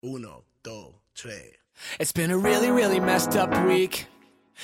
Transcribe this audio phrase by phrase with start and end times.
[0.00, 1.56] Uno, dos, tres.
[1.98, 4.06] It's been a really, really messed up week.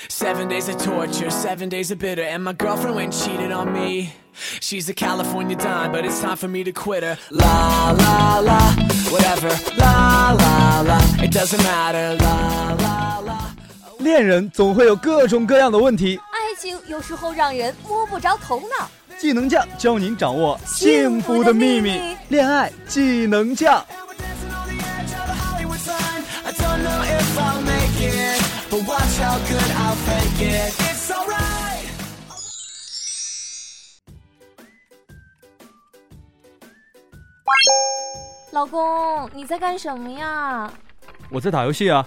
[0.09, 3.73] Seven days of torture, seven days of bitter, and my girlfriend went and cheated on
[3.73, 4.13] me.
[4.61, 7.19] She's a California dime, but it's time for me to quit her.
[7.33, 8.61] La la la,
[9.11, 9.51] whatever.
[9.77, 12.17] La la la, it doesn't matter.
[12.23, 13.51] La la la.
[13.99, 18.89] 恋人总会有各种各样的问题，爱情有时候让人摸不着头脑。
[19.19, 22.01] 技能酱教您掌握幸福的秘密。
[22.29, 23.85] 恋爱技能酱。
[29.49, 30.73] Good I'll fake it.
[30.81, 31.89] It's alright.
[38.53, 40.73] 老公，你在干什么呀？
[41.31, 42.07] 我在打游戏啊。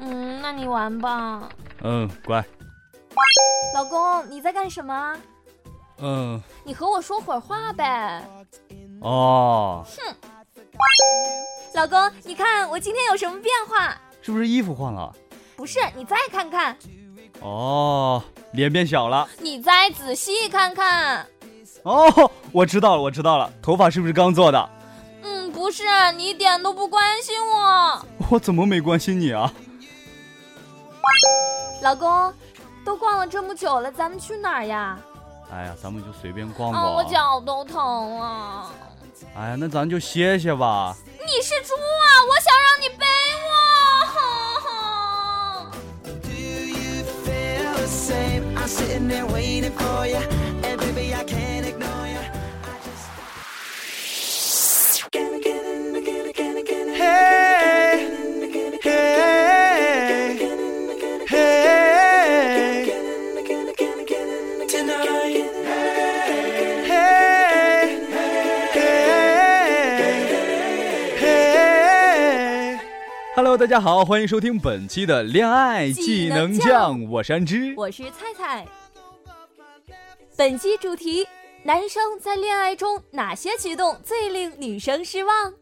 [0.00, 1.48] 嗯，那你玩吧。
[1.82, 2.44] 嗯，乖。
[3.74, 5.16] 老公，你在干什么？
[6.00, 8.22] 嗯，你和我说会儿话呗。
[9.00, 10.14] 哦，哼
[11.74, 13.96] 老公，你看我今天有什么变化？
[14.22, 15.14] 是不是衣服换了？
[15.58, 16.78] 不是，你再看看，
[17.40, 19.28] 哦，脸变小了。
[19.40, 21.26] 你再仔细看看。
[21.82, 24.70] 哦，我知道了，我知道了，头发是不是刚做的？
[25.24, 25.82] 嗯，不是，
[26.16, 28.06] 你一点都不关心我。
[28.30, 29.52] 我怎么没关心你啊？
[31.82, 32.32] 老公，
[32.84, 34.96] 都逛了这么久了，咱们去哪儿呀？
[35.50, 36.94] 哎呀，咱们就随便逛啊，逛。
[36.94, 38.70] 我脚都疼了。
[39.34, 40.94] 哎呀，那咱就歇歇吧。
[41.04, 42.06] 你是猪啊！
[42.30, 43.04] 我想让你背
[48.68, 51.47] sitting there waiting for you, and baby I can't
[73.58, 77.74] 大家好，欢迎收听本期的恋爱技能酱，我是安之。
[77.76, 78.64] 我是菜菜。
[80.36, 81.26] 本期主题：
[81.64, 85.52] 男生在恋爱中哪些举动最令女生失望.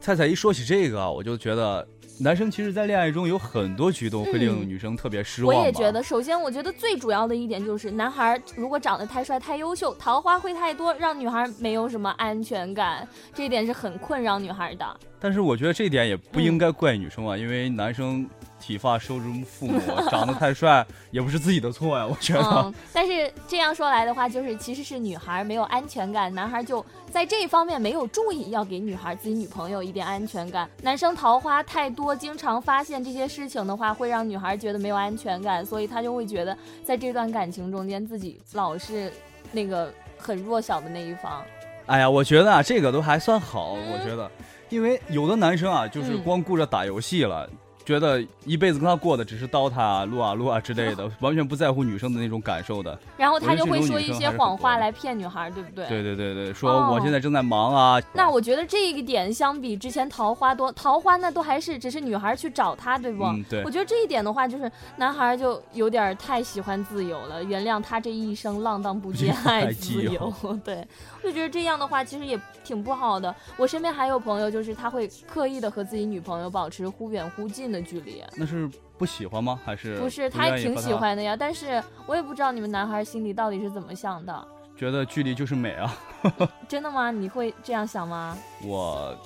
[0.00, 1.86] 菜菜一说起这个啊，我就觉得
[2.22, 5.66] 男生其实，在恋爱中有很多举动会令嗯女生特别失我望我。
[5.66, 14.84] 也觉得，首先我觉得最主要的一点就是，男孩如果长得太帅、太优秀，桃花会太多，让女孩没有什么安全感，这一点是很困扰女孩的。
[15.18, 18.28] 但是我觉得这一点也不应嗯该怪女生啊，因为男生
[18.70, 22.06] 体发受之父母，长得太帅也不是自己的错呀。
[22.06, 30.70] 我觉得，嗯，但是这样说来的话，就是其实是女孩没有安全感，男孩就在这一方面没有注意要给女孩自己女朋友一点安全感。
[30.82, 39.12] 男生桃花太多，经常发现这些事情的话，会让女孩觉得没有安全感，所以他就会觉得在这段感情中间自己老是
[39.50, 41.42] 那个很弱小的那一方。
[41.86, 43.74] 哎呀，我觉得啊，这个都还算好。
[43.74, 44.30] 嗯我觉得，
[44.68, 47.50] 因为有的男生啊，就是嗯光顾着打游戏了。
[47.90, 52.96] 觉得一辈子跟他过的只是刀塔啊、撸啊撸啊之类的， 完全不在乎女生的那种感受的。
[53.16, 55.88] 然后他就会说一些谎话来骗女孩，对不对？
[55.88, 58.00] 对对对对，说哦我现在正在忙啊。
[58.12, 63.24] 那我觉得这一点相比之前桃花多，桃花那都还是只是女孩去找他，对不？
[63.24, 63.70] 嗯，对我。
[63.70, 70.32] 觉得这一点的话，就是男孩就有点太喜欢自由了，原谅他这一生浪荡不羁，爱爱自由。
[70.64, 70.86] 对，
[71.22, 73.34] 我就觉得这样的话其实也挺不好的。
[73.56, 78.22] 我身边还有朋友，就是他会刻意的和自己女朋友保持忽远忽近的距离。
[78.36, 78.68] 那是
[78.98, 79.60] 不喜欢吗？
[79.64, 84.48] 还是不是，他也挺喜欢的呀，但是我也不知道你们男孩心里到底是怎么想的。
[84.76, 85.94] 觉得距离就是美啊。
[86.68, 87.10] 真的吗？
[87.10, 88.36] 你会这样想吗？
[88.64, 89.16] 我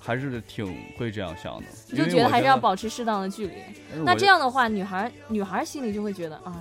[0.00, 0.66] 还是挺
[0.96, 3.54] 会这样想的，你就觉得还是要保持适当的距离。
[4.04, 6.52] 那这样的话，女孩女孩心里就会觉得，哎，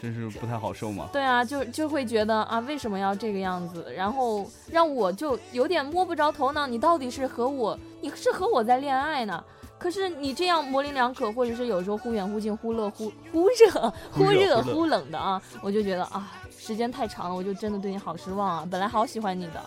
[0.00, 1.08] 真是不太好受嘛。
[1.12, 3.86] 对啊，就就会觉得啊，为什么要这个样子？
[3.96, 9.42] 然后让我就有点摸不着头脑，你到底是和我，你是和我在恋爱呢？
[9.84, 13.70] 可是你这样模棱两可， 或者是有时候忽远忽近、忽乐忽 忽热、
[14.10, 18.68] 忽忽热热忽冷的啊，我就觉得啊，时间太长了，我就真的对你好失望啊！
[18.70, 19.60] 本来好喜欢你的，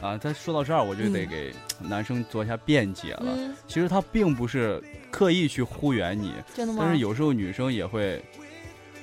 [0.00, 3.26] 啊，他说到这儿，我就得嗯给男生做一下辩解了。
[3.36, 6.78] 嗯，其实他并不是刻意去忽远你，真的吗？
[6.82, 8.24] 但是有时候女生也会，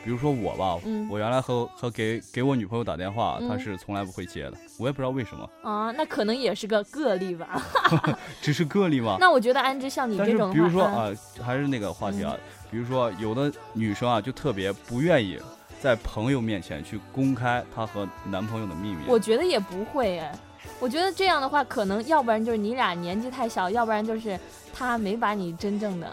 [0.06, 7.60] 比如说我吧，嗯我原来和和给给我女朋友打电话，她嗯是从来不会接的，我也不知道为什么，啊，那可能也是个个例吧。
[8.40, 9.18] 只是个例吗。
[9.20, 12.38] 那我觉得安之像你这种比如说啊啊，还是那个话题啊，
[12.70, 15.40] 比如说有的女生啊，就特别不愿意
[15.82, 18.98] 在朋友面前去公开她和男朋友的秘密。
[19.08, 20.32] 我觉得也不会哎，
[20.80, 24.40] 我觉得这样的话，可能要不然就是你俩年纪太小，要不然就是
[24.72, 26.08] 他没把你真正的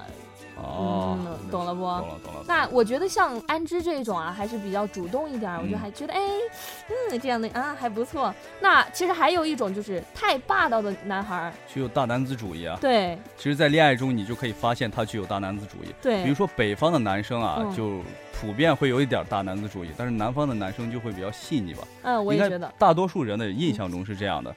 [0.56, 1.80] 哦，嗯，懂了不？
[1.80, 2.44] 懂了懂了。
[2.46, 6.20] 那我觉得像安之这种啊，还是比较主动一点儿，我就嗯还觉得哎，
[7.10, 8.32] 嗯，这样的啊还不错。
[8.60, 12.76] 那其实还有一种就是太霸道的男孩儿，具有大男子主义啊。
[12.80, 15.94] 对其实，在恋爱中，你就可以发现他具有大男子主义。
[16.00, 18.00] 对，比如说北方的男生啊，嗯就
[18.32, 21.82] 普遍会有一点大男子主义，但是南方的男生就会比较细腻吧。
[22.02, 24.54] 嗯，我也觉得，大多数人的印象中是这样的。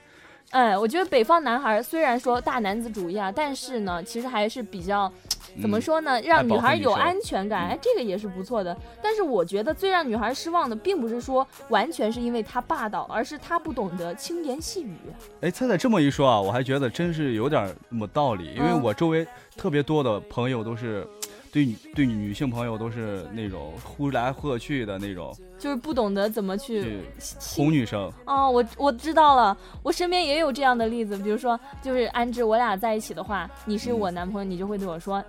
[0.51, 5.11] 哎，我觉得北方男孩虽然说大男子主义啊，但是呢，其实还是比较
[5.61, 5.81] 怎么嗯？
[5.81, 8.75] 说呢，让女孩有安全感，嗯哎，这个也是不错的。
[9.01, 14.95] 但是我觉得最让女孩失望的，并不是说完全是因为他霸道，而是他不懂得轻言细语。
[15.41, 19.25] 哎，菜菜这么一说啊，我还觉得真是有点那么道理，因为嗯我周围
[19.55, 21.07] 特别多的朋友都是。
[21.51, 26.99] 对女对女性朋友都是那种呼来喝去的那种，就是不懂得怎么去
[27.39, 28.11] 哄女生。
[28.25, 35.23] 哦，我我知道了，我身边也有这样的例子，比如说，就是安之，我俩在一起的话，你是嗯我男朋友，你就会对我说，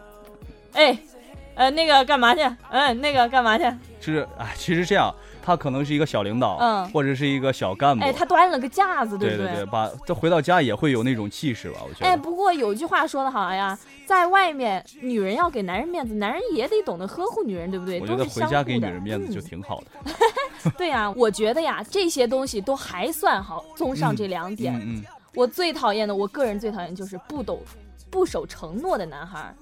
[0.77, 0.99] 哎，
[1.55, 2.41] 呃，那个干嘛去？
[2.71, 3.65] 嗯，那个干嘛去？
[4.01, 5.13] 是哎，其实这样，
[5.43, 12.07] 他可能是一个小领导，嗯或者是一个小干部，哎，他端了个架子，对不对对，把这回到家也会有那种气势吧，我觉得。
[12.07, 17.99] 哎，不过有句话说得好呀，在外面女人要给男人面子，男人也得懂得呵护女人，对不对？
[18.01, 20.71] 我觉得回家给女人面子就嗯挺好的。
[20.79, 23.65] 对呀、我觉得呀，这些东西都还算好。
[23.75, 27.61] 综上这两点，嗯嗯，我最讨厌的，我个人最讨厌就是不懂、
[28.11, 29.55] 不守承诺的男孩儿。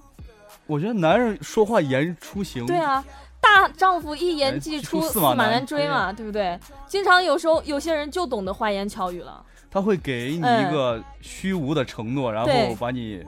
[0.66, 3.04] 我觉得男人说话言出行，对，啊，
[3.40, 6.58] 大丈夫一言哎既出，驷驷马马难难追嘛，对不对？
[6.86, 13.22] 经常有时候有些人就懂得花言巧语了，他会给你嗯一个虚无的承诺，然后把你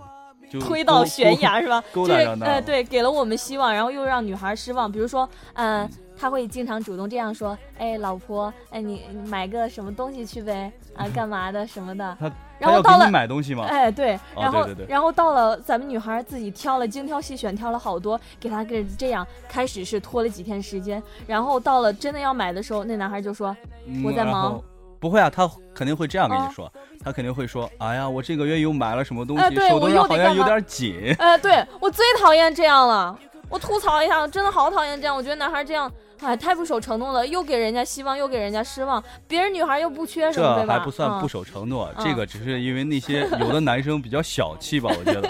[0.50, 1.82] 就推到悬崖是吧？
[1.92, 4.90] 勾就是呃，对，给了我们希望，然后又让女孩失望。
[4.90, 12.16] 比如说，嗯、他会经常主动这样说：“哎，老婆，哎，你你买个什么东西去呗，啊， 干嘛的什么的。
[12.18, 13.64] 他”然后到了买东西吗？
[13.68, 23.56] 哎，对，然后、然后到了咱们女孩自己挑了精挑细选，挑了好多，给他给这样，开始是拖了几天时间，然后到了真的要买的时候，那男孩就说
[23.86, 24.60] 嗯我在忙。
[24.98, 26.72] 不会啊，他肯定会这样跟啊你说，
[27.04, 31.14] 他肯定会说：“哎呀，我这个月又买了什么东西，哎对我手头上好像有点紧。
[31.18, 33.16] 哎，对我最讨厌这样了。
[33.50, 35.14] 我吐槽一下，真的好讨厌这样。
[35.14, 39.02] 我觉得男孩这样，哎，太不守承诺了，又给人家希望，又给人家失望。
[39.28, 40.74] 别人女孩又不缺什么，对吧？
[40.74, 45.28] 这还不算不嗯守承诺，嗯这个只是因为那些有的男生比较小气吧，我觉得。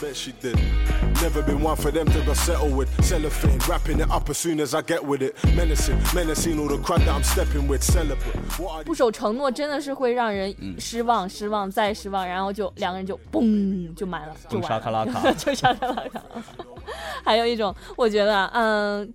[0.00, 0.56] Bet she did.
[1.22, 2.88] Never been one for them to go settle with.
[3.02, 5.34] Cellophane, wrapping it up as soon as I get with it.
[5.54, 7.82] Menacing, menacing all the crowd that I'm stepping with.
[7.82, 8.84] Celebrate.
[8.84, 16.20] 不守承诺真的是会让人嗯失望、失望再失望，然后就两个人就嘣就买了，就沙卡拉卡就沙卡拉卡。
[17.24, 19.14] 还有一种，我觉得，嗯，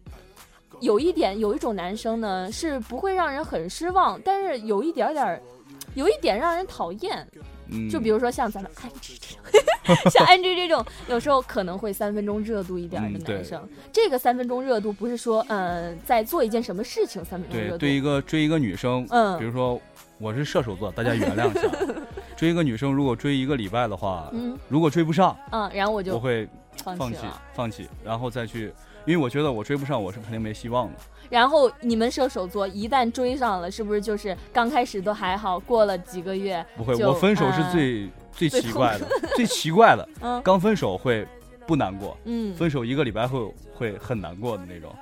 [0.82, 5.42] 有一点，有一种男生呢是不会让人很失望，但是有一点点儿，
[5.96, 7.28] 有一点让人讨厌。
[7.68, 13.70] 嗯，就比如说像咱们安之这种， 像安之这种，有时候可能会三分钟热度一点的嗯对男生。
[13.92, 19.82] 这个三分钟热度不是说，呃，在做一件什么事情三分钟热，度，对一个追一个女生，嗯比如说
[20.20, 21.68] 我是射手座，大家原谅一下。
[22.38, 26.48] 追一个女生，如果追一个礼拜的话，嗯如果追不上，嗯，然后我就我会
[26.84, 27.18] 放放弃。
[27.56, 28.72] 放弃，然后再去，
[29.06, 30.94] 因为我觉得我追不上，我是肯定没希望的。
[31.30, 40.08] 然后你们射手座一旦追上了，是不是就是刚开始都还好，过了几个月不会，我分手是呃最、最最奇怪的， 最奇怪的。
[40.22, 41.26] 嗯刚分手会
[41.66, 44.94] 不难过，嗯，分手一个礼拜会会很难过的那种。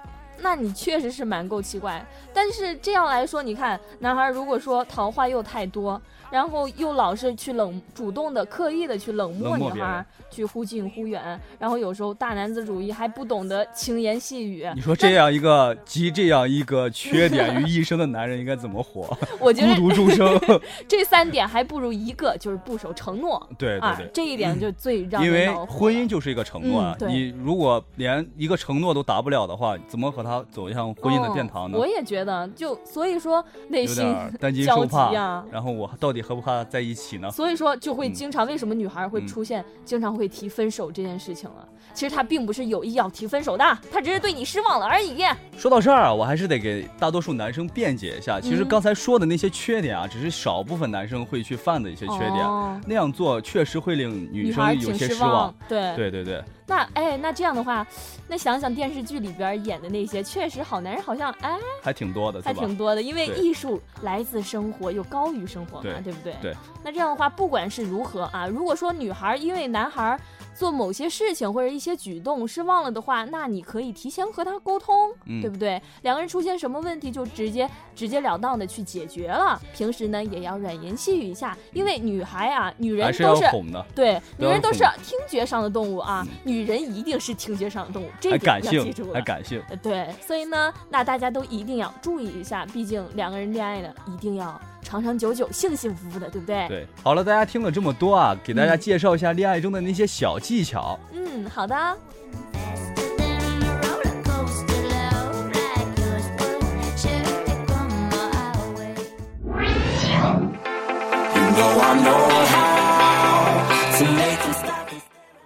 [0.43, 2.05] 那你确实是蛮够奇怪。
[2.33, 14.67] 但是这样来说，你看男孩如果说桃花又太多，然后又老是去冷主动的、刻意的去冷漠女孩去忽近忽远，然后有时候大男子主义还不懂得轻言细语。
[14.73, 19.15] 你说这样一个集这样一个缺点于一身的男人应该怎么活？
[19.39, 20.39] 我觉孤独终生。
[20.89, 23.35] 这三点还不如一个，就是不守承诺。
[23.35, 31.81] 啊对对对，，这一点就最让因为婚姻就是一个承诺啊嗯，你如果连一个承诺都达不了的话，怎么和他走向婚姻的殿堂呢哦？
[31.81, 35.43] 我也觉得，就所以说内心焦急受怕呀。
[35.51, 37.29] 然后我到底和不和他在一起呢？
[37.31, 41.67] 所以说就会嗯经常，为什么女孩会嗯出现经常会提分手这件事情了？
[41.93, 45.23] 其实她并不是有意要提分手的，她只是对你失望了而已。
[45.57, 48.39] 说到这儿啊，我还是得给大多数男生辩解一下。
[48.39, 52.45] 其实嗯刚才说的那些缺点啊，只是少部分男生会去犯的一些缺点。
[52.45, 55.55] 哦那样做确实会令女生有挺失望些失望。。
[55.69, 57.85] 对，对对对，那哎，那这样的话，
[58.27, 62.53] 那想想电视剧里边演的那些，确实好男人好像哎还挺多的，还？
[62.53, 66.33] 挺多的，因为艺术来自生活又高于生活嘛，对对不对？
[66.41, 66.55] 对。
[66.83, 70.17] 那这样的话，不管是如何啊，如果说女孩因为男孩
[70.55, 75.81] 做某些事情或者一些举动失望了的话，那你可以提前和他沟通，嗯对不对？
[76.03, 79.59] 两个人出现什么问题就直接直截了当的去解决了。
[79.73, 89.13] 平时呢也要软言细语一下，因为女孩啊，女人都是哄的，对，女人都是听觉上的动物啊，女人一定是听觉上的动物，这还点要记住，了。
[89.13, 89.61] 还感性。
[89.69, 94.59] 呃对，所以呢，那大家都一定要注意一下，毕竟两个人恋爱呢，一定要
[94.93, 96.67] 长长久久幸幸福福的对不对？
[96.67, 100.99] 对好了大家听了这么多啊给大家介绍一下恋爱中的那些小技巧。
[101.11, 101.75] 嗯好的。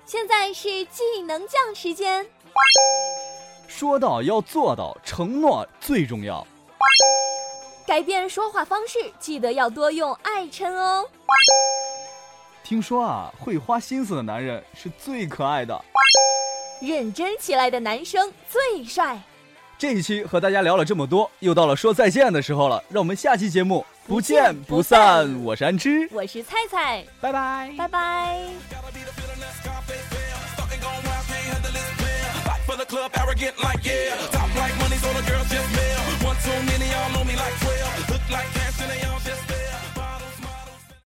[0.06, 2.26] 现在是技能匠时间。
[3.66, 6.46] 说到要做到承诺最重要。
[7.88, 11.08] 改变说话方式，记得要多用爱称哦。
[12.62, 15.74] 听说啊，会花心思的男人是最可爱的。
[16.82, 19.18] 认真起来的男生最帅。
[19.78, 25.42] 这一期和大家聊了这么多，又到了说再见的时候了，让我们下期节目不见不散。
[25.42, 27.74] 我是安之，我是菜菜，拜拜。
[27.78, 29.27] 拜拜。
[32.78, 34.16] the club arrogant like yeah.
[34.32, 36.00] Top like money's all the girls just male.
[36.22, 38.10] One too many, all know me like 12.
[38.12, 39.47] Look like cash and they all just